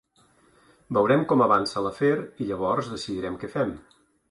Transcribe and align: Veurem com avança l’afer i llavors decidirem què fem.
Veurem 0.97 1.25
com 1.33 1.43
avança 1.47 1.85
l’afer 1.89 2.11
i 2.23 2.49
llavors 2.51 2.91
decidirem 2.97 3.39
què 3.45 3.55
fem. 3.61 3.79